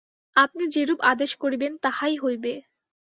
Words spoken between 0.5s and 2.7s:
যেরূপ আদেশ করিবেন তাহাই হইবে।